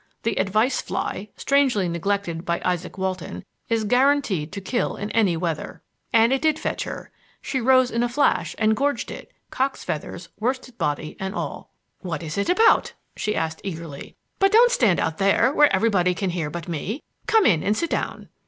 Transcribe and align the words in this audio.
The 0.23 0.39
"advice 0.39 0.81
fly" 0.81 1.29
strangely 1.37 1.87
neglected 1.87 2.43
by 2.43 2.59
Izaak 2.61 2.97
Walton 2.97 3.45
is 3.69 3.83
guaranteed 3.83 4.51
to 4.51 4.59
kill 4.59 4.95
in 4.95 5.11
any 5.11 5.37
weather.) 5.37 5.83
And 6.11 6.33
it 6.33 6.41
did 6.41 6.57
fetch 6.57 6.85
her. 6.85 7.11
She 7.39 7.61
rose 7.61 7.91
in 7.91 8.01
a 8.01 8.09
flash 8.09 8.55
and 8.57 8.75
gorged 8.75 9.11
it, 9.11 9.31
cock's 9.51 9.83
feathers, 9.83 10.29
worsted 10.39 10.79
body 10.79 11.15
and 11.19 11.35
all. 11.35 11.69
"What 11.99 12.23
is 12.23 12.39
it 12.39 12.49
about?" 12.49 12.93
she 13.15 13.35
asked 13.35 13.61
eagerly. 13.63 14.15
"But 14.39 14.51
don't 14.51 14.71
stand 14.71 14.99
out 14.99 15.19
there 15.19 15.53
where 15.53 15.71
everybody 15.71 16.15
can 16.15 16.31
hear 16.31 16.49
but 16.49 16.67
me. 16.67 17.03
Come 17.27 17.45
in 17.45 17.61
and 17.61 17.77
sit 17.77 17.91
down." 17.91 18.27